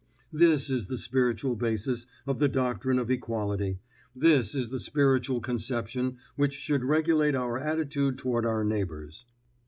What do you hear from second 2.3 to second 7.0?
the doctrine of equality; this is the spiritual conception which should